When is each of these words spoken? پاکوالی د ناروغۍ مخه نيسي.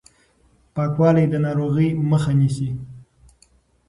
پاکوالی 0.73 1.25
د 1.29 1.35
ناروغۍ 1.45 1.89
مخه 2.11 2.31
نيسي. 2.39 2.69